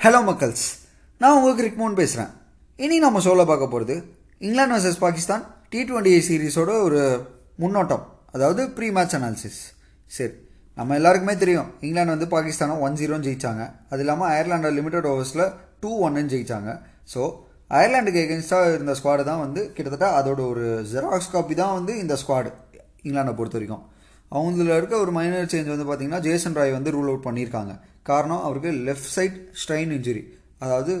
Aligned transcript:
Hello 0.00 0.18
மக்கள்ஸ் 0.26 0.66
நான் 1.20 1.36
உங்கள் 1.36 1.56
கிரிக்மோன் 1.60 1.96
பேசுகிறேன் 2.00 2.28
இனி 2.78 2.96
நம்ம 3.04 3.20
சொல்ல 3.24 3.44
பார்க்க 3.48 3.66
போகிறது 3.72 3.94
England 4.40 4.74
versus 4.74 5.00
Pakistan 5.04 5.42
T 5.72 5.80
twenty 5.88 6.12
சீரீஸோட 6.26 6.72
ஒரு 6.84 7.00
முன்னோட்டம் 7.62 8.04
அதாவது 8.34 8.64
ப்ரீ 8.76 8.88
மேட்ச் 8.98 9.16
அனாலிசிஸ் 9.18 9.58
சரி 10.12 10.34
நம்ம 10.78 10.98
எல்லாருக்குமே 10.98 11.34
தெரியும் 11.42 11.68
இங்கிலாந்து 11.84 12.14
வந்து 12.16 12.28
பாகிஸ்தானை 12.36 12.76
ஒன் 12.86 12.98
ஜீரோன்னு 13.00 13.26
ஜெயிச்சாங்க. 13.28 13.64
அது 13.90 14.00
இல்லாமல் 14.04 14.28
அயர்லாண்டை 14.34 14.72
லிமிடெட் 14.78 15.08
ஓவர்ஸில் 15.12 15.44
டூ 15.82 15.90
ஒன்னு 16.06 16.24
ஜெயிச்சாங்க. 16.34 16.70
ஸோ 17.14 17.20
அயர்லாண்டுக்கு 17.78 18.22
எகென்ஸ்டாக 18.24 18.72
இருந்த 18.76 18.96
ஸ்குவாடு 19.00 19.24
தான் 19.30 19.42
வந்து 19.44 19.60
கிட்டத்தட்ட 19.74 20.08
அதோட 20.20 20.40
ஒரு 20.52 20.64
ஜெராக்ஸ் 20.94 21.32
காப்பி 21.34 21.56
தான் 21.64 21.76
வந்து 21.80 21.94
இந்த 22.04 22.16
ஸ்குவாடு 22.22 22.52
இங்கிலாண்டை 23.06 23.36
பொறுத்த 23.40 23.58
வரைக்கும். 23.60 23.84
அவங்கள 24.32 24.72
இருக்க 24.80 24.94
ஒரு 25.04 25.12
மைனர் 25.20 25.52
சேஞ்ச் 25.52 25.74
வந்து 25.74 25.88
பார்த்தீங்கன்னா 25.90 26.24
ஜேசன் 26.28 26.58
ராய் 26.60 26.78
வந்து 26.78 26.96
ரூல் 26.98 27.12
அவுட் 27.12 27.28
பண்ணியிருக்காங்க. 27.28 27.74
காரணம் 28.02 28.42
அவருக்கு 28.46 28.70
லெஃப்ட் 28.88 29.12
சைட் 29.16 29.38
ஸ்ட்ரெயின் 29.60 29.92
இன்ஜுரி 29.98 30.24
அதாவது 30.64 30.92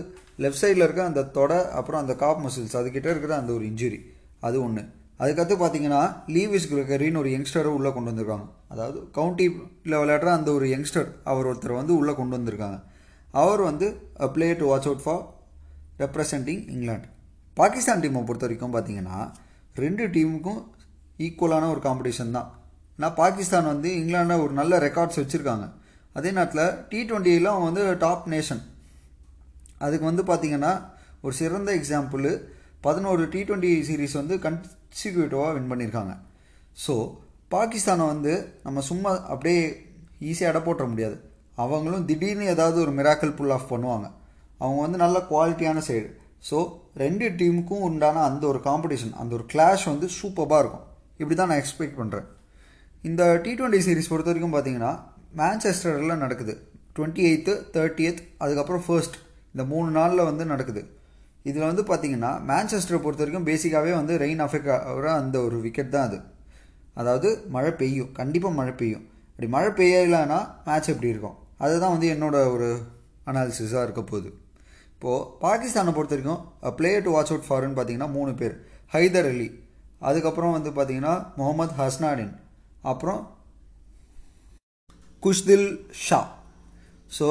லெஃப்ட் 0.44 0.62
சைடில் 0.62 0.84
இருக்க 0.86 1.02
அந்த 1.10 1.22
தொடை 1.38 1.58
அப்புறம் 1.78 2.00
அந்த 2.02 2.14
காப் 2.22 2.42
மசில்ஸ் 2.44 2.78
அதுக்கிட்ட 2.80 3.08
இருக்கிற 3.14 3.34
அந்த 3.40 3.52
ஒரு 3.52 3.64
இன்ஜுரி 3.72 4.00
அது 4.48 4.56
ஒன்று 4.66 4.82
அதுக்கடுத்து 5.20 5.54
பார்த்தீங்கன்னா 5.62 6.00
லீவிஸ் 6.34 6.68
கிரகரின்னு 6.72 7.20
ஒரு 7.22 7.30
யங்ஸ்டரை 7.36 7.70
உள்ளே 7.78 7.90
கொண்டு 7.94 8.10
வந்திருக்காங்க. 8.10 8.46
அதாவது 8.72 8.98
கவுண்டியில் 9.16 9.56
விளையாடுற 10.02 10.28
அந்த 10.38 10.50
ஒரு 10.58 10.66
யங்ஸ்டர் 10.74 11.08
அவர் 11.30 11.48
ஒருத்தர் 11.50 11.78
வந்து 11.78 11.92
உள்ளே 12.00 12.12
கொண்டு 12.18 12.36
வந்திருக்காங்க. 12.38 12.78
அவர் 13.40 13.62
வந்து 13.68 13.86
player 14.34 14.48
to 14.60 14.66
watch 14.70 14.88
out 14.90 15.04
for 15.06 15.24
representing 16.02 16.62
England 16.74 17.08
Pakistan 17.56 18.02
டீமை 18.02 18.22
பொறுத்த 18.28 18.46
வரைக்கும் 18.46 18.74
பார்த்தீங்கன்னா 18.76 19.18
ரெண்டு 19.84 20.04
டீமுக்கும் 20.14 20.60
ஈக்குவலான 21.26 21.68
ஒரு 21.74 21.80
காம்படிஷன் 21.88 22.36
தான். 22.36 22.48
நான் 23.02 23.18
பாகிஸ்தான் 23.22 23.70
வந்து 23.72 23.88
இங்கிலாண்டில் 24.00 24.42
ஒரு 24.44 24.52
நல்ல 24.60 24.78
ரெக்கார்ட்ஸ் 24.86 25.20
வச்சுருக்காங்க. 25.22 25.66
அதே 26.18 26.30
நேரத்தில் 26.36 26.64
டி 26.90 27.00
டுவெண்ட்டியில் 27.08 27.50
அவன் 27.52 27.68
வந்து 27.68 27.84
டாப் 28.04 28.26
நேஷன் 28.34 28.62
அதுக்கு 29.84 30.06
வந்து 30.10 30.22
பார்த்திங்கன்னா 30.30 30.72
ஒரு 31.24 31.34
சிறந்த 31.40 31.70
எக்ஸாம்பிள் 31.78 32.26
பதினோரு 32.86 33.22
டி 33.32 33.40
டுவெண்ட்டி 33.48 33.72
சீரீஸ் 33.88 34.20
வந்து 34.20 34.34
கன்சிக்யூட்டிவாக 34.44 35.54
வின் 35.56 35.70
பண்ணியிருக்காங்க 35.72 36.12
ஸோ 36.84 36.94
பாகிஸ்தானை 37.54 38.06
வந்து 38.12 38.32
நம்ம 38.66 38.82
சும்மா 38.90 39.10
அப்படியே 39.32 39.60
ஈஸியாக 40.30 40.52
இட 40.52 40.60
போட்டுற 40.66 40.86
முடியாது. 40.92 41.16
அவங்களும் 41.64 42.06
திடீர்னு 42.08 42.44
ஏதாவது 42.54 42.78
ஒரு 42.84 42.92
மிராக்கல் 42.98 43.36
புல் 43.38 43.54
ஆஃப் 43.56 43.70
பண்ணுவாங்க. 43.72 44.06
அவங்க 44.62 44.80
வந்து 44.84 44.98
நல்ல 45.04 45.18
குவாலிட்டியான 45.30 45.82
சைடு 45.88 46.08
ஸோ 46.48 46.58
ரெண்டு 47.02 47.26
டீமுக்கும் 47.38 47.84
உண்டான 47.88 48.22
அந்த 48.30 48.44
ஒரு 48.52 48.60
காம்படிஷன் 48.66 49.14
அந்த 49.20 49.32
ஒரு 49.38 49.44
கிளாஷ் 49.52 49.84
வந்து 49.92 50.08
சூப்பராக 50.18 50.62
இருக்கும். 50.62 50.84
இப்படி 51.20 51.36
தான் 51.40 51.50
நான் 51.52 51.62
எக்ஸ்பெக்ட் 51.62 51.98
பண்ணுறேன் 52.00 52.26
இந்த 53.04 53.22
டி 53.44 53.52
டுவெண்ட்டி 53.58 53.80
சீரிஸ் 53.86 54.10
பொறுத்த 54.12 54.30
வரைக்கும் 54.32 54.54
பார்த்தீங்கன்னா 54.54 54.92
மேன்செஸ்டரில் 55.36 56.16
நடக்குது. 56.16 56.68
டுவெண்ட்டி 56.96 57.26
எயித்து 57.30 57.64
தேர்ட்டியத் 57.72 58.18
அதுக்கப்புறம் 58.38 58.82
ஃபர்ஸ்ட் 58.86 59.14
இந்த 59.54 59.68
மூணு 59.68 59.90
நாளில் 59.90 60.24
வந்து 60.24 60.44
நடக்குது. 60.44 60.96
இதில் 61.42 61.62
வந்து 61.62 61.82
பார்த்திங்கன்னா 61.82 62.40
மேன்செஸ்டரை 62.48 62.98
பொறுத்த 62.98 63.24
வரைக்கும் 63.24 63.46
பேசிக்காகவே 63.46 63.94
வந்து 63.94 64.18
ரெயின் 64.18 64.42
அஃபெக்ட் 64.46 64.80
ஆகிற 64.80 65.12
அந்த 65.12 65.40
ஒரு 65.40 65.60
விக்கெட் 65.60 65.90
தான் 65.90 66.06
அது. 66.06 66.20
அதாவது 66.94 67.44
மழை 67.48 67.70
பெய்யும். 67.70 68.12
கண்டிப்பாக 68.12 68.54
மழை 68.54 68.72
பெய்யும். 68.72 69.08
அப்படி 69.30 69.48
மழை 69.48 69.70
பெய்யலைன்னா 69.70 70.50
மேட்ச் 70.64 70.88
எப்படி 70.88 71.08
இருக்கும்? 71.08 71.34
அதுதான் 71.58 71.90
வந்து 71.90 72.14
என்னோட 72.14 72.52
ஒரு 72.52 72.78
அனாலிசிஸாக 73.26 73.82
இருக்க 73.82 74.02
போகுது. 74.02 74.34
இப்போது 74.92 75.24
பாகிஸ்தானை 75.24 75.94
பொறுத்த 75.94 76.16
வரைக்கும் 76.16 76.74
பிளேயர் 76.76 77.02
டு 77.02 77.10
வாட்ச் 77.10 77.32
அவுட் 77.32 77.48
ஃபார்னு 77.48 77.78
பார்த்தீங்கன்னா 77.78 78.10
மூணு 78.10 78.34
பேர். 78.34 78.66
ஹைதர் 78.92 79.28
அலி. 79.28 79.64
அதுக்கப்புறம் 79.98 80.52
வந்து 80.52 80.70
பார்த்திங்கன்னா 80.70 81.26
முகமது 81.36 81.72
ஹஸ்னாடின் 81.78 82.36
அப்புறம் 82.82 83.37
குஷ்தில் 85.22 85.68
ஷா. 86.06 86.20
ஸோ 87.18 87.28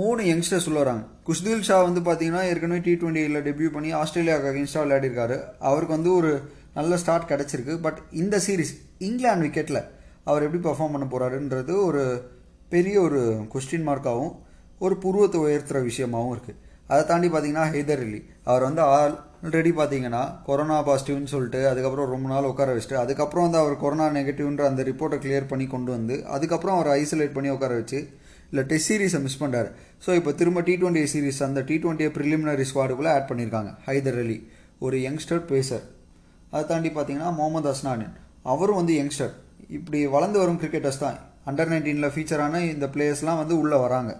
மூணு 0.00 0.22
யங்ஸ்டர்ஸ் 0.30 0.66
உள்ள 0.70 0.78
வராங்க. 0.82 1.04
குஷ்தில் 1.26 1.66
ஷா 1.68 1.76
வந்து 1.86 2.00
பார்த்தீங்கன்னா 2.08 2.42
ஏற்கனவே 2.48 2.80
டி 2.86 2.92
டுவெண்ட்டியில் 3.00 3.38
டெபியூ 3.46 3.68
பண்ணி 3.76 3.90
ஆஸ்திரேலியாவுக்கு 4.00 4.50
அகேன்ஸ்டாக 4.50 4.82
விளையாடிருக்காரு. 4.84 5.36
அவருக்கு 5.68 5.96
வந்து 5.96 6.10
ஒரு 6.18 6.32
நல்ல 6.78 6.96
ஸ்டார்ட் 7.02 7.30
கிடச்சிருக்கு. 7.30 7.74
பட் 7.86 8.00
இந்த 8.22 8.38
சீரீஸ் 8.46 8.72
இங்கிலாந்து 9.08 9.46
விக்கெட்டில் 9.46 9.80
அவர் 10.30 10.44
எப்படி 10.46 10.60
பர்ஃபார்ம் 10.68 10.94
பண்ண 10.94 11.06
போகிறாருன்றது 11.14 11.74
ஒரு 11.88 12.02
பெரிய 12.74 12.96
ஒரு 13.06 13.20
கொஸ்டின் 13.52 13.88
மார்க்காகவும் 13.88 14.34
ஒரு 14.84 14.94
புருவத்தை 15.04 15.40
உயர்த்துகிற 15.44 15.80
விஷயமாகவும் 15.90 16.34
இருக்குது 16.36 16.60
அதை 16.92 17.02
தாண்டி 17.10 17.28
பார்த்தீங்கன்னா 17.34 17.66
ஹைதர் 17.74 18.02
அலி. 18.06 18.20
அவர் 18.48 18.66
வந்து 18.68 18.82
ஆல் 18.96 19.16
ஆல்ரெடி 19.46 19.70
பார்த்தீங்கன்னா 19.78 20.20
கொரோனா 20.46 20.76
பாசிட்டிவ்னு 20.86 21.30
சொல்லிட்டு 21.32 21.58
அதுக்கப்புறம் 21.70 22.08
ரொம்ப 22.12 22.26
நாள் 22.30 22.48
உட்கார 22.52 22.70
வச்சுட்டு 22.76 22.96
அதுக்கப்புறம் 23.02 23.44
வந்து 23.46 23.58
அவர் 23.62 23.74
கொரோனா 23.82 24.06
நெகட்டிவ்ன்ற 24.16 24.62
அந்த 24.68 24.82
ரிப்போர்ட்டை 24.88 25.18
கிளியர் 25.24 25.50
பண்ணி 25.50 25.66
கொண்டு 25.74 25.90
வந்து 25.96 26.14
அதுக்கப்புறம் 26.36 26.76
அவர் 26.76 26.88
ஐசோலேட் 27.00 27.34
பண்ணி 27.36 27.50
உட்கார 27.56 27.74
வச்சு 27.80 27.98
இல்லை 28.50 28.62
டெஸ்ட் 28.70 28.90
சீரீஸை 28.90 29.20
மிஸ் 29.26 29.38
பண்ணுறாரு 29.42 29.68
ஸோ 30.04 30.10
இப்போ 30.18 30.32
திரும்ப 30.40 30.60
டி 30.68 30.74
டுவெண்ட்டி 30.80 31.02
சீரீஸ் 31.12 31.38
அந்த 31.48 31.60
டி 31.68 31.76
டுவெண்ட்டியை 31.82 32.10
ப்ரிலிமினரி 32.16 32.64
ஸ்குவாடுக்குள்ளே 32.70 33.12
ஆட் 33.16 33.28
பண்ணியிருக்காங்க 33.30 33.70
ஹைதர் 33.86 34.18
அலி 34.22 34.38
ஒரு 34.86 34.96
யங்ஸ்டர் 35.06 35.44
பேசர் 35.52 35.84
அதை 36.52 36.62
தாண்டி 36.70 36.90
பார்த்தீங்கன்னா 36.96 37.30
முகமது 37.38 37.68
அஸ்னானின். 37.72 38.14
அவரும் 38.52 38.78
வந்து 38.80 38.94
யங்ஸ்டர் 39.00 39.32
இப்படி 39.76 40.00
வளர்ந்து 40.14 40.38
வரும் 40.42 40.58
கிரிக்கெட்டர்ஸ் 40.62 41.02
தான். 41.04 41.16
அண்டர் 41.50 41.70
நைன்டீனில் 41.72 42.12
ஃபீச்சரான 42.14 42.60
இந்த 42.74 42.86
பிளேயர்ஸ்லாம் 42.94 43.40
வந்து 43.42 43.54
உள்ளே 43.62 43.78
வராங்க. 43.84 44.12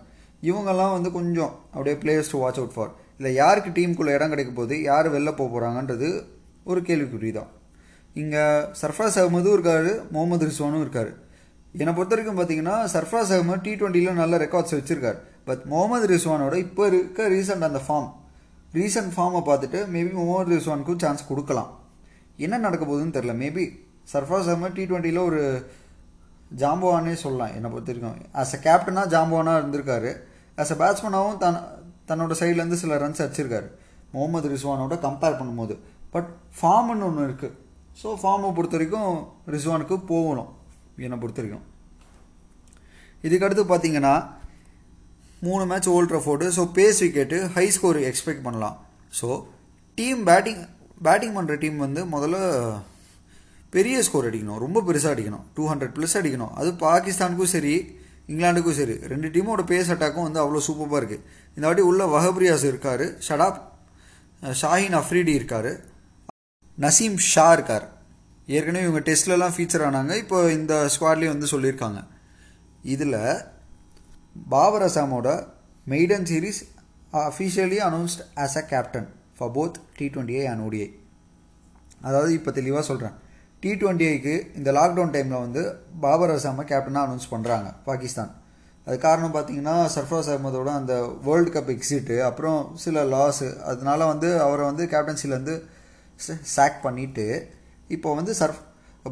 இவங்கெல்லாம் 0.43 0.95
வந்து 0.97 1.11
கொஞ்சம் 1.19 1.53
அப்படியே 1.75 1.97
players 2.03 2.33
to 2.33 2.41
watch 2.43 2.61
out 2.63 2.75
for 2.77 2.93
இல்லை 3.19 3.31
யாருக்கு 3.43 3.71
டீமுக்குள்ளே 3.77 4.17
இடம் 4.17 4.33
கிடைக்க 4.33 4.53
போகுது 4.59 4.77
யார் 4.89 5.07
வெளில 5.15 5.31
போக 5.39 5.49
போகிறாங்கன்றது 5.53 6.09
ஒரு 6.71 6.81
கேள்விக்குறி 6.89 7.31
தான் 7.39 7.53
இங்கே 8.23 8.43
சர்ஃப்ராஸ் 8.81 9.17
அகமதும் 9.21 9.55
இருக்கார் 9.57 9.89
முகமது 10.15 10.45
ரிஸ்வானும் 10.51 10.83
இருக்கார். 10.85 11.11
என்னை 11.81 11.93
பொறுத்த 11.97 12.15
வரைக்கும் 12.15 12.39
பார்த்தீங்கன்னா 12.39 12.77
சர்ஃப்ராஸ் 12.93 13.33
அகமது 13.37 13.65
டி 13.65 13.73
டுவெண்ட்டியில் 13.81 14.21
நல்ல 14.21 14.35
ரெக்கார்ட்ஸ் 14.45 14.77
வச்சுருக்கார். 14.77 15.19
பட் 15.49 15.63
முகமது 15.73 16.07
ரிஸ்வானோட 16.13 16.55
இப்போ 16.67 16.85
இருக்க 16.93 17.29
ரீசெண்ட் 17.35 17.67
அந்த 17.69 17.81
ஃபார்ம் 17.87 18.09
ரீசெண்ட் 18.79 19.13
ஃபார்மை 19.17 19.43
பார்த்துட்டு 19.49 19.81
மேபி 19.95 20.13
முகமது 20.21 20.55
ரிஸ்வானுக்கும் 20.57 21.03
சான்ஸ் 21.05 21.29
கொடுக்கலாம். 21.31 21.71
என்ன 22.45 22.55
நடக்க 22.67 22.85
போகுதுன்னு 22.85 23.17
தெரில 23.19 23.35
மேபி 23.43 23.65
சர்ஃப்ராஸ் 24.13 24.49
அகமது 24.53 24.77
டி 24.79 24.85
ட்வெண்ட்டியில் 24.91 25.27
ஒரு 25.29 25.41
ஜாம்பவானே 26.63 27.15
சொல்லலாம் 27.25 27.55
என்னை 27.59 27.69
பொறுத்த 27.71 27.93
வரைக்கும் 27.93 28.35
ஆஸ் 28.43 28.55
அ 28.57 28.61
கேப்டனாக 28.67 29.13
ஜாம்பவானாக 29.15 29.61
இருந்திருக்காரு. 29.61 30.11
ஆஸ் 30.63 30.73
அ 30.75 30.79
பேட்ஸ்மேனாகவும் 30.83 31.41
தன் 31.45 31.61
தன்னோட 32.09 32.33
சைட்லேருந்து 32.41 32.81
சில 32.83 32.99
ரன்ஸ் 33.03 33.23
அடிச்சிருக்காரு. 33.25 33.69
முகமது 34.15 34.49
ரிஸ்வானோட 34.55 34.95
கம்பேர் 35.07 35.39
பண்ணும்போது. 35.39 35.75
பட் 36.15 36.29
ஃபார்ம்னு 36.59 37.07
ஒன்று 37.09 37.29
இருக்குது 37.29 37.55
ஸோ 38.01 38.09
ஃபார்மை 38.23 38.49
பொறுத்த 38.57 38.77
வரைக்கும் 38.77 39.13
ரிஸ்வானுக்கு 39.55 39.97
போகணும். 40.13 40.51
என்னை 41.07 41.19
பொறுத்த 41.23 41.41
வரைக்கும். 41.43 41.65
இதுக்கடுத்து 43.27 43.65
பார்த்தீங்கன்னா 43.71 44.15
மூணு 45.47 45.65
match 45.71 45.89
old 45.95 46.15
Trafford 46.17 46.47
so 46.57 46.63
pace 46.77 47.01
wicket 47.05 47.39
high 47.57 47.65
score 47.77 47.99
expect 48.11 48.45
பண்ணலாம். 48.47 48.77
ஸோ 49.21 49.29
டீம் 49.99 50.21
பேட்டிங் 50.29 50.63
பேட்டிங் 51.07 51.35
பண்ணுற 51.37 51.55
டீம் 51.63 51.79
வந்து 51.87 52.03
முதல்ல 52.15 52.37
பெரிய 53.75 53.97
ஸ்கோர் 54.07 54.29
அடிக்கணும். 54.29 54.61
ரொம்ப 54.65 54.79
பெருசாக 54.89 55.15
அடிக்கணும். 55.15 55.45
டூ 55.57 55.65
ஹண்ட்ரட் 55.71 55.95
ப்ளஸ் 55.97 56.17
அடிக்கணும். 56.21 56.53
அது 56.61 56.71
பாகிஸ்தானுக்கும் 56.87 57.55
சரி 57.55 57.75
இங்கிலாந்துக்கும் 58.29 58.79
சரி. 58.81 58.95
ரெண்டு 59.13 59.29
டீமோட 59.35 59.63
பேஸ் 59.73 59.91
அட்டாக்கும் 59.95 60.27
வந்து 60.29 60.41
அவ்வளோ 60.43 60.63
சூப்பராக 60.69 61.01
இருக்குது 61.01 61.25
இந்த 61.57 61.65
வாட்டி 61.67 61.85
உள்ள 61.91 62.05
வஹப்ரியாஸ் 62.15 62.65
இருக்கார் 62.71 63.05
ஷடாப் 63.27 63.59
ஷாஹின் 64.61 64.97
அஃப்ரீடி 65.01 65.33
இருக்கார் 65.39 65.71
நசீம் 66.79 67.19
ஷா 67.33 67.45
இருக்கார். 67.57 67.87
ஏற்கனவே 68.57 68.85
இவங்க 68.87 69.03
டெஸ்ட்லலாம் 69.09 69.55
ஃபீச்சர் 69.57 69.85
ஆனாங்க 69.87 70.15
இப்போ 70.23 70.39
இந்த 70.59 70.75
ஸ்குவாட்லேயும் 70.95 71.35
வந்து 71.35 71.53
சொல்லியிருக்காங்க. 71.53 72.01
இதில் 72.95 73.19
Babar 74.53 74.87
அசாமோட 74.89 75.29
maiden 75.87 76.27
series 76.31 76.61
officially 77.25 77.79
announced 77.89 78.23
as 78.45 78.59
a 78.61 78.65
captain 78.73 79.09
for 79.39 79.53
both 79.57 79.79
T 79.99 80.07
twenty 80.15 80.37
and 80.53 80.65
ODI 80.67 80.89
அதாவது 82.09 82.33
இப்போ 82.39 82.51
தெளிவாக 82.59 82.85
சொல்கிறேன் 82.91 83.17
டி 83.63 83.71
டுவெண்ட்டிக்கு 83.81 84.35
இந்த 84.59 84.71
லாக்டவுன் 84.79 85.13
டைமில் 85.15 85.43
வந்து 85.45 85.63
பாபர் 86.03 86.33
அசாமை 86.35 86.65
கேப்டனாக 86.71 87.07
அனௌன்ஸ் 87.07 87.31
பண்ணுறாங்க 87.35 87.69
பாகிஸ்தான். 87.87 88.33
அது 88.87 88.97
காரணம் 89.05 89.33
பார்த்தீங்கன்னா 89.37 89.77
சர்ஃப்ராஸ் 89.95 90.29
அகமதோட 90.33 90.71
அந்த 90.81 90.95
வேர்ல்டு 91.27 91.53
கப் 91.55 91.71
எக்ஸிட்டு 91.75 92.17
அப்புறம் 92.27 92.59
சில 92.83 93.05
லாஸு 93.15 93.49
அதனால 93.71 94.07
வந்து 94.13 94.29
அவரை 94.47 94.65
வந்து 94.71 94.85
கேப்டன்சிலேருந்து 94.93 95.55
சாக் 96.57 96.79
பண்ணிவிட்டு 96.85 97.27
இப்போ 97.97 98.11
வந்து 98.19 98.35
சர்ஃப் 98.41 98.61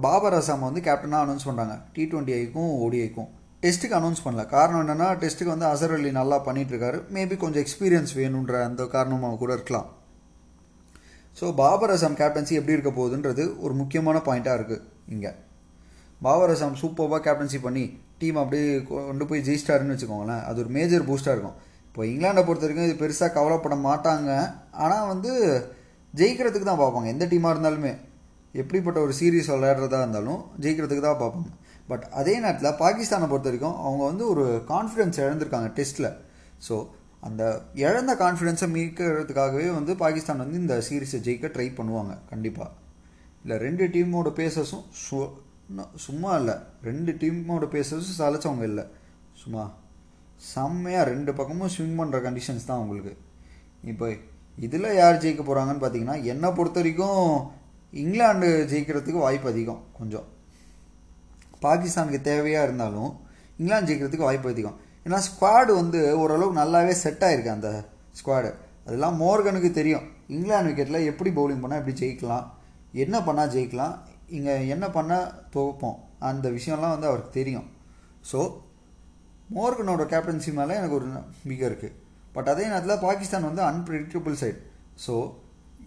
பாபர் 0.05 0.37
அசாம் 0.41 0.69
வந்து 0.69 0.85
கேப்டனாக 0.89 1.25
அனௌன்ஸ் 1.25 1.49
பண்ணுறாங்க 1.49 1.75
டி 1.97 2.05
டுவெண்ட்டி 2.13 2.37
ஐக்கும் 2.39 2.71
ஓடிஐக்கும் 2.85 3.29
டெஸ்ட்டுக்கு 3.65 3.99
அனௌன்ஸ் 3.99 4.25
பண்ணல. 4.25 4.43
காரணம் 4.55 4.83
என்னென்னா 4.85 5.11
டெஸ்ட்டுக்கு 5.21 5.55
வந்து 5.55 5.69
அசர் 5.73 5.95
அலி 5.97 6.11
நல்லா 6.21 6.39
பண்ணிகிட்ருக்காரு 6.47 6.99
மேபி 7.17 7.37
கொஞ்சம் 7.43 7.63
எக்ஸ்பீரியன்ஸ் 7.65 8.13
வேணுன்ற 8.21 8.55
அந்த 8.69 8.83
காரணமாக 8.97 9.39
கூட 9.43 9.53
இருக்கலாம். 9.59 9.89
ஸோ 11.39 11.45
பாபர் 11.61 11.93
அசாம் 11.95 12.19
கேப்டன்சி 12.21 12.55
எப்படி 12.59 12.75
இருக்க 12.77 12.91
போகுதுன்றது 12.99 13.45
ஒரு 13.65 13.75
முக்கியமான 13.81 14.19
பாயிண்ட்டாக 14.27 14.59
இருக்குது 14.59 14.85
இங்கே. 15.15 15.33
பாபர் 16.25 16.53
அசாம் 16.55 16.77
சூப்பராக 16.83 17.21
கேப்டன்சி 17.27 17.59
பண்ணி 17.67 17.85
டீம் 18.21 18.39
அப்படியே 18.43 18.67
கொண்டு 18.91 19.25
போய் 19.31 19.45
ஜெயிச்சிட்டாருன்னு 19.47 19.95
வச்சுக்கோங்களேன். 19.95 20.43
அது 20.49 20.59
ஒரு 20.65 20.71
மேஜர் 20.77 21.07
பூஸ்டாக 21.09 21.35
இருக்கும். 21.37 21.57
இப்போ 21.89 22.03
இங்கிலாண்டை 22.11 22.43
பொறுத்த 22.47 22.67
வரைக்கும் 22.67 22.89
இது 22.89 22.97
பெருசாக 23.03 23.31
கவலைப்பட 23.39 23.77
மாட்டாங்க. 23.89 24.31
ஆனால் 24.85 25.09
வந்து 25.13 25.33
ஜெயிக்கிறதுக்கு 26.15 26.69
தான் 26.71 26.83
பார்ப்பாங்க. 26.85 27.09
எந்த 27.15 27.25
டீமாக 27.33 27.55
இருந்தாலுமே. 27.55 27.93
எப்படிப்பட்ட 28.55 28.99
ஒரு 29.07 29.13
சீரீஸ் 29.21 29.53
விளையாடுறதா 29.55 30.01
இருந்தாலும் 30.05 30.41
ஜெயிக்கிறதுக்கு 30.65 31.05
தான் 31.07 31.21
பார்ப்பாங்க. 31.23 31.51
பட் 31.91 32.05
அதே 32.21 32.35
நேரத்தில் 32.45 32.79
பாகிஸ்தானை 32.83 33.27
பொறுத்த 33.31 33.49
வரைக்கும் 33.51 33.79
அவங்க 33.87 34.03
வந்து 34.11 34.25
ஒரு 34.33 34.45
கான்ஃபிடென்ஸ் 34.73 35.19
இழந்திருக்காங்க 35.25 35.69
டெஸ்ட்டில் 35.79 36.11
ஸோ 36.67 36.75
அந்த 37.29 37.43
இழந்த 37.85 38.13
கான்ஃபிடென்ஸை 38.23 38.69
மீட்கிறதுக்காகவே 38.77 39.69
வந்து 39.79 39.93
பாகிஸ்தான் 40.03 40.43
வந்து 40.45 40.63
இந்த 40.65 40.77
சீரீஸை 40.89 41.21
ஜெயிக்க 41.27 41.53
ட்ரை 41.55 41.69
பண்ணுவாங்க 41.79 42.15
கண்டிப்பாக 42.33 42.71
இல்லை 43.45 43.57
ரெண்டு 43.67 43.85
டீமோட 43.95 44.29
பேசஸும் 44.41 44.85
சும்மா 46.07 46.31
இல்லை. 46.41 46.55
ரெண்டு 46.89 47.11
டீமோட 47.21 47.65
பேசஸும் 47.75 48.19
சலைச்சவங்க 48.21 48.65
இல்லை. 48.71 48.85
சும்மா 49.43 49.63
செம்மையாக 50.53 51.09
ரெண்டு 51.11 51.31
பக்கமும் 51.39 51.73
ஸ்விங் 51.75 51.99
பண்ணுற 52.01 52.19
கண்டிஷன்ஸ் 52.27 52.69
தான் 52.71 52.83
உங்களுக்கு 52.85 53.13
இப்போ 53.93 54.07
இதில் 54.67 54.89
யார் 55.01 55.21
ஜெயிக்க 55.23 55.43
போகிறாங்கன்னு 55.43 55.83
பார்த்தீங்கன்னா 55.85 56.17
என்னை 56.33 56.49
பொறுத்த 56.59 56.79
வரைக்கும் 56.81 57.23
இங்கிலாண்டு 58.03 58.49
ஜெயிக்கிறதுக்கு 58.73 59.25
வாய்ப்பு 59.27 59.49
அதிகம் 59.53 59.83
கொஞ்சம். 59.99 60.27
பாகிஸ்தானுக்கு 61.65 62.21
தேவையாக 62.31 62.67
இருந்தாலும் 62.69 63.13
இங்கிலாந்து 63.59 63.89
ஜெயிக்கிறதுக்கு 63.91 64.29
வாய்ப்பு 64.29 64.53
அதிகம். 64.55 64.79
ஏன்னா 65.07 65.19
ஸ்குவாடு 65.27 65.73
வந்து 65.81 66.01
ஓரளவுக்கு 66.23 66.61
நல்லாவே 66.63 66.95
செட் 67.05 67.25
ஆகிருக்கு 67.27 67.55
அந்த 67.57 67.71
ஸ்குவாடு 68.19 68.51
அதெல்லாம் 68.87 69.17
மோர்கனுக்கு 69.23 69.71
தெரியும். 69.79 70.05
இங்கிலாந்து 70.35 70.71
விக்கெட்டில் 70.71 71.09
எப்படி 71.11 71.31
பவுலிங் 71.39 71.63
பண்ணால் 71.63 71.81
எப்படி 71.81 71.97
ஜெயிக்கலாம்? 72.03 72.47
என்ன 73.05 73.17
பண்ணால் 73.27 73.53
ஜெயிக்கலாம்? 73.55 73.95
இங்கே 74.37 74.55
என்ன 74.75 74.87
பண்ணால் 74.97 75.27
துவப்போம் 75.55 75.99
அந்த 76.29 76.47
விஷயம்லாம் 76.57 76.95
வந்து 76.95 77.11
அவருக்கு 77.11 77.33
தெரியும். 77.41 77.67
ஸோ 78.31 78.41
மோர்கனோட 79.57 80.03
கேப்டன்சி 80.13 80.51
மேலே 80.59 80.79
எனக்கு 80.81 80.99
ஒரு 81.01 81.09
நம்பிக்கை 81.17 81.67
இருக்குது 81.71 81.97
பட் 82.37 82.49
அதே 82.53 82.65
நேரத்தில் 82.71 83.03
பாகிஸ்தான் 83.07 83.49
வந்து 83.49 83.63
அன்பிரிடிக்டபிள் 83.71 84.37
சைட் 84.43 84.61
ஸோ 85.07 85.15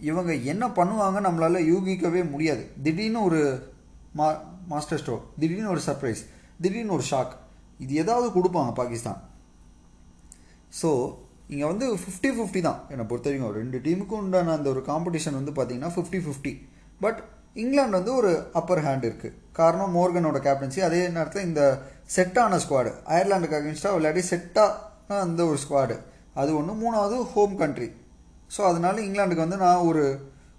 இவங்க 0.09 0.31
என்ன 0.51 0.63
பண்ணுவாங்க 0.77 1.19
நம்மளால் 1.27 1.67
யூகிக்கவே 1.71 2.21
முடியாது. 2.33 2.63
திடீர்னு 2.85 3.19
ஒரு 3.29 3.39
மா 4.19 4.27
மாஸ்டர் 4.71 4.99
ஸ்ட்ரோக் 5.01 5.25
திடீர்னு 5.41 5.73
ஒரு 5.75 5.83
சர்ப்ரைஸ் 5.87 6.21
திடீர்னு 6.63 6.95
ஒரு 6.97 7.05
ஷாக் 7.11 7.33
இது 7.83 7.93
ஏதாவது 8.03 8.27
கொடுப்பாங்க 8.37 8.71
பாகிஸ்தான். 8.81 9.19
ஸோ 10.79 10.89
இங்கே 11.53 11.65
வந்து 11.71 11.85
ஃபிஃப்டி 12.01 12.29
ஃபிஃப்டி 12.37 12.61
தான். 12.69 12.79
என்னை 12.91 13.03
பொறுத்த 13.09 13.27
வரைக்கும் 13.29 13.57
ரெண்டு 13.59 13.77
டீமுக்கும் 13.85 14.21
உண்டான 14.23 14.53
அந்த 14.57 14.67
ஒரு 14.73 14.81
காம்படிஷன் 14.91 15.37
வந்து 15.39 15.53
பார்த்தீங்கன்னா 15.57 15.91
ஃபிஃப்டி 15.95 16.19
ஃபிஃப்டி 16.25 16.53
பட் 17.03 17.19
இங்கிலாந்து 17.61 17.97
வந்து 17.99 18.13
ஒரு 18.21 18.31
அப்பர் 18.59 18.81
ஹேண்ட் 18.85 19.05
இருக்குது 19.09 19.37
காரணம் 19.59 19.95
மோர்கனோட 19.97 20.39
கேப்டன்சி 20.47 20.81
அதே 20.87 20.99
நேரத்தில் 21.15 21.47
இந்த 21.49 21.61
செட்டான 22.15 22.57
ஸ்குவாடு 22.63 22.91
அயர்லாண்டுக்கு 23.13 23.57
அகேன்ஸ்டாக 23.59 23.97
விளையாடி 23.97 24.21
செட்டாக 24.31 25.21
அந்த 25.27 25.41
ஒரு 25.51 25.59
ஸ்குவாடு 25.63 25.95
அது 26.41 26.51
ஒன்று 26.59 26.73
மூணாவது 26.83 27.15
ஹோம் 27.33 27.55
கண்ட்ரி 27.61 27.87
ஸோ 28.55 28.61
அதனால 28.71 28.95
இங்கிலாந்துக்கு 29.05 29.45
வந்து 29.45 29.63
நான் 29.63 29.85
ஒரு 29.89 30.03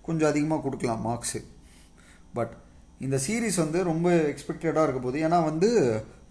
கொஞ்சம் 0.07 0.31
அதிகமாக 0.31 0.63
கொடுக்கலாம் 0.65 1.05
மார்க்ஸு 1.09 1.41
பட் 2.37 2.55
இந்த 3.07 3.17
சீரீஸ் 3.27 3.59
வந்து 3.65 3.79
ரொம்ப 3.91 4.09
எக்ஸ்பெக்டடாக 4.33 4.87
இருக்க 4.87 5.01
போகுது. 5.03 5.19
ஏன்னா 5.27 5.39
வந்து 5.45 5.69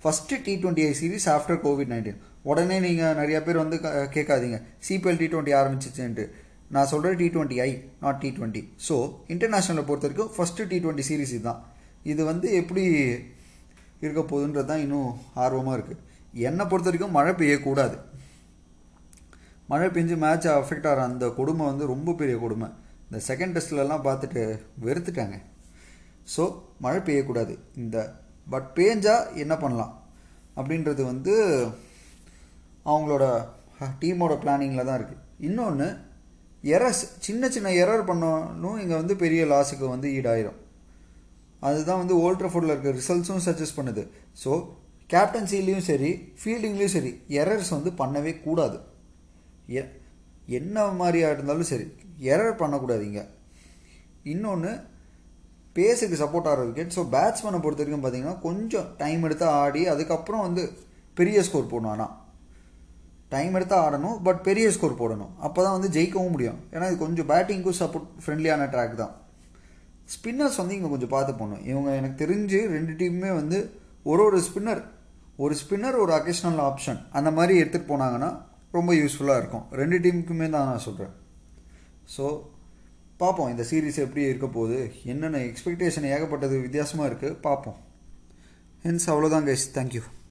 first 0.03 0.41
T 0.47 0.53
twenty 0.63 0.83
I 0.89 0.91
series 1.01 1.27
after 1.35 1.61
COVID 1.65 1.91
nineteen 1.93 2.19
உடனே 2.49 2.75
நீங்கள் 2.87 3.15
நிறையா 3.19 3.39
பேர் 3.45 3.63
வந்து 3.63 3.77
கேட்காதீங்க. 4.15 4.57
சிபிஎல் 4.87 5.19
டி 5.21 5.27
டுவெண்ட்டி 5.31 5.53
ஆரம்பிச்சிச்சுன்ட்டு. 5.59 6.25
நான் 6.75 6.89
சொல்கிற 6.91 7.11
T 7.21 7.27
twenty 7.35 7.57
I 7.65 7.69
not 8.03 8.19
T 8.23 8.29
twenty 8.37 8.61
so 8.87 8.95
இன்டர்நேஷ்னலை 9.33 9.83
பொறுத்த 9.89 10.07
வரைக்கும் 10.07 10.31
ஃபஸ்ட்டு 10.35 10.67
டி 10.71 10.77
டுவெண்ட்டி 10.83 11.05
சீரீஸ் 11.09 11.33
இதுதான். 11.37 11.61
இது 12.11 12.21
வந்து 12.31 12.47
எப்படி 12.61 12.83
இருக்க 14.05 14.21
போகுதுன்றது 14.31 14.69
தான் 14.71 14.83
இன்னும் 14.85 15.09
ஆர்வமாக 15.43 15.77
இருக்குது 15.77 16.03
என்னை 16.49 16.65
பொறுத்த 16.71 16.89
வரைக்கும் 16.89 17.15
மழை 17.17 17.31
பெய்யக்கூடாது. 17.41 17.97
மழை 19.71 19.87
பெஞ்சு 19.95 20.15
மேட்ச் 20.23 20.47
அஃபெக்ட் 20.57 20.87
ஆகிற 20.89 21.01
அந்த 21.11 21.25
கொடுமை 21.39 21.63
வந்து 21.69 21.85
ரொம்ப 21.93 22.13
பெரிய 22.19 22.35
கொடுமை. 22.43 22.67
இந்த 23.07 23.19
செகண்ட் 23.29 23.55
டெஸ்ட்லலாம் 23.55 24.05
பார்த்துட்டு 24.07 24.41
வெறுத்துட்டாங்க. 24.85 25.37
ஸோ 26.33 26.43
மழை 26.85 26.99
பெய்யக்கூடாது. 27.07 27.53
இந்த 27.83 27.97
பட் 28.49 28.67
பேஞ்சா 28.75 29.15
என்ன 29.43 29.53
பண்ணலாம்? 29.57 29.93
அப்படின்றது 30.59 31.01
வந்து 31.11 31.33
அவங்களோட 32.91 33.25
டீமோட 34.01 34.33
பிளானிங்கில் 34.43 34.87
தான் 34.89 34.99
இருக்குது 34.99 35.23
இன்னொன்று 35.47 35.87
எரர்ஸ் 36.63 37.03
சின்ன 37.25 37.49
சின்ன 37.55 37.73
எரர் 37.83 38.05
பண்ணாலும் 38.05 38.77
இங்கே 38.81 38.95
வந்து 39.01 39.15
பெரிய 39.23 39.41
லாஸுக்கு 39.45 39.85
வந்து 39.93 40.07
ஈடாயிரும். 40.09 40.57
அதுதான் 41.67 42.01
வந்து 42.01 42.15
ஓல்ட் 42.23 42.43
இருக்க 42.71 42.91
ரிசல்ட்ஸும் 42.99 43.45
சஜஸ்ட் 43.47 43.77
பண்ணுது. 43.79 44.03
ஸோ 44.43 44.51
கேப்டன்சிலையும் 45.13 45.85
சரி 45.89 46.09
ஃபீல்டிங்லேயும் 46.39 46.95
சரி 46.95 47.11
எரர்ஸ் 47.41 47.71
வந்து 47.75 47.91
பண்ணவே 48.01 48.33
கூடாது. 48.41 48.77
எ 49.77 49.83
என்ன 50.59 50.85
மாதிரியாக 50.99 51.35
இருந்தாலும் 51.35 51.69
சரி 51.71 51.85
எரர் 52.33 52.59
பண்ணக்கூடாது 52.61 53.03
இங்கே. 53.05 53.23
இன்னொன்று 54.33 54.71
பேஸுக்கு 55.77 56.21
சப்போர்ட் 56.23 56.49
ஆகிற 56.51 56.63
விக்கெட் 56.67 56.95
ஸோ 56.97 57.03
பேட்ஸ்மேனை 57.15 57.59
பொறுத்த 57.65 57.83
வரைக்கும் 57.83 58.05
பார்த்தீங்கன்னா 58.05 58.37
கொஞ்சம் 58.47 58.87
டைம் 59.01 59.25
எடுத்து 59.27 59.45
ஆடி 59.63 59.83
அதுக்கப்புறம் 59.93 60.45
வந்து 60.47 60.63
பெரிய 61.19 61.43
ஸ்கோர் 61.47 61.71
போடணும் 61.73 61.93
ஆனால் 61.95 62.13
டைம் 63.33 63.55
எடுத்து 63.57 63.75
ஆடணும் 63.83 64.17
பட் 64.25 64.41
பெரிய 64.47 64.67
ஸ்கோர் 64.75 64.99
போடணும். 64.99 65.31
அப்போ 65.45 65.59
தான் 65.63 65.75
வந்து 65.77 65.89
ஜெயிக்கவும் 65.95 66.33
முடியும். 66.35 66.59
ஏன்னா 66.73 66.85
இது 66.89 66.97
கொஞ்சம் 67.05 67.27
பேட்டிங்க்கும் 67.31 67.77
சப்போர்ட் 67.79 68.05
ஃப்ரெண்ட்லியான 68.23 68.67
ட்ராக் 68.73 68.93
தான். 69.01 69.13
ஸ்பின்னர்ஸ் 70.13 70.59
வந்து 70.61 70.75
இங்கே 70.77 70.89
கொஞ்சம் 70.93 71.11
பார்த்து 71.15 71.33
போகணும் 71.39 71.63
இவங்க 71.71 71.89
எனக்கு 71.99 72.17
தெரிஞ்சு 72.23 72.59
ரெண்டு 72.75 72.93
டீமுமே 72.99 73.31
வந்து 73.39 73.57
ஒரு 74.11 74.21
ஒரு 74.27 74.37
ஸ்பின்னர் 74.47 74.83
ஒரு 75.45 75.55
ஸ்பின்னர் 75.61 75.97
ஒரு 76.03 76.11
அக்கேஷனல் 76.17 76.61
ஆப்ஷன் 76.67 76.99
அந்த 77.17 77.29
மாதிரி 77.37 77.53
எடுத்துகிட்டு 77.61 77.91
போனாங்கன்னா 77.91 78.29
ரொம்ப 78.77 78.91
யூஸ்ஃபுல்லாக 79.01 79.41
இருக்கும். 79.41 79.65
ரெண்டு 79.81 79.97
டீமுக்குமே 80.05 80.47
தான் 80.55 80.69
நான் 80.69 80.85
சொல்கிறேன் 80.87 81.13
ஸோ 82.15 82.25
பார்ப்போம் 83.17 83.49
இந்த 83.49 83.63
சீரீஸ் 83.63 83.99
எப்படி 83.99 84.23
இருக்க 84.25 84.47
போகுது 84.47 84.79
என்னென்ன 85.03 85.41
எக்ஸ்பெக்டேஷன் 85.45 86.09
ஏகப்பட்டது 86.13 86.55
வித்தியாசமாக 86.61 87.09
இருக்குது 87.09 87.39
பார்ப்போம் 87.39 87.79
ஹென்ஸ் 88.85 89.07
அவ்வளோதான் 89.09 89.47
கைஸ் 89.47 89.65
தேங்க்யூ 89.73 90.03